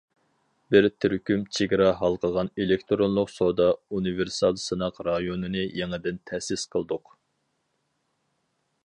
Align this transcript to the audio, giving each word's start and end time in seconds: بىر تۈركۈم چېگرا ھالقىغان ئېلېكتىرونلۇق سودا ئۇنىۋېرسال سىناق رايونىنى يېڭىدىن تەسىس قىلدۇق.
بىر 0.75 0.85
تۈركۈم 1.03 1.43
چېگرا 1.57 1.89
ھالقىغان 1.99 2.49
ئېلېكتىرونلۇق 2.63 3.31
سودا 3.35 3.69
ئۇنىۋېرسال 3.93 4.59
سىناق 4.65 4.99
رايونىنى 5.09 5.63
يېڭىدىن 5.83 6.19
تەسىس 6.33 6.67
قىلدۇق. 6.75 7.17